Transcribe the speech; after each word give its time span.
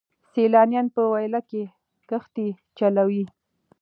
سیلانیان 0.33 0.87
په 0.95 1.01
ویاله 1.11 1.41
کې 1.49 1.63
کښتۍ 2.09 2.49
چلوي. 2.77 3.23